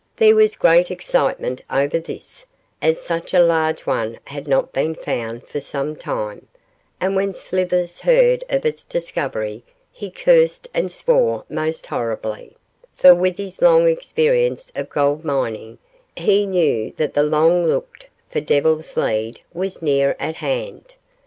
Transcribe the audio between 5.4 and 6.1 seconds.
for some